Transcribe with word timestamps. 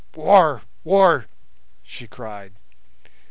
war! 0.15 0.63
war!_" 0.83 1.27
she 1.83 2.07
cried. 2.07 2.55